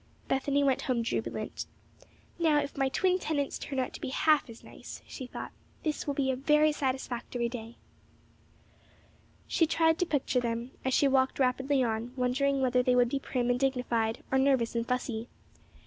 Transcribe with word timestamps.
Bethany 0.27 0.63
went 0.63 0.81
home 0.81 1.03
jubilant. 1.03 1.67
"Now 2.39 2.59
if 2.59 2.75
my 2.75 2.89
twin 2.89 3.19
tenants 3.19 3.59
turn 3.59 3.77
out 3.77 3.93
to 3.93 4.01
be 4.01 4.09
half 4.09 4.49
as 4.49 4.63
nice," 4.63 5.03
she 5.05 5.27
thought, 5.27 5.51
"this 5.83 6.07
will 6.07 6.15
be 6.15 6.31
a 6.31 6.35
very 6.35 6.71
satisfactory 6.71 7.47
day." 7.47 7.77
She 9.45 9.67
tried 9.67 9.99
to 9.99 10.07
picture 10.07 10.39
them, 10.39 10.71
as 10.83 10.95
she 10.95 11.07
walked 11.07 11.37
rapidly 11.37 11.83
on, 11.83 12.13
wondering 12.15 12.61
whether 12.61 12.81
they 12.81 12.95
would 12.95 13.09
be 13.09 13.19
prim 13.19 13.51
and 13.51 13.59
dignified, 13.59 14.23
or 14.31 14.39
nervous 14.39 14.73
and 14.75 14.87
fussy. 14.87 15.27
Mrs. 15.57 15.67